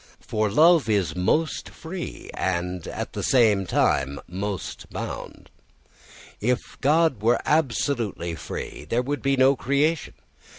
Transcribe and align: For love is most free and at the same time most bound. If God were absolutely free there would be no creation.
For 0.19 0.49
love 0.49 0.89
is 0.89 1.15
most 1.15 1.69
free 1.69 2.31
and 2.33 2.87
at 2.87 3.13
the 3.13 3.21
same 3.21 3.67
time 3.67 4.19
most 4.27 4.89
bound. 4.89 5.51
If 6.39 6.59
God 6.81 7.21
were 7.21 7.39
absolutely 7.45 8.33
free 8.33 8.85
there 8.89 9.03
would 9.03 9.21
be 9.21 9.37
no 9.37 9.55
creation. 9.55 10.15